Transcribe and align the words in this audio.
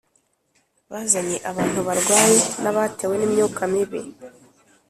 bazanye 0.91 1.37
abantu 1.49 1.79
barwaye 1.87 2.39
n 2.61 2.65
abatewe 2.71 3.15
n 3.17 3.23
imyuka 3.27 3.61
mibi 3.73 4.01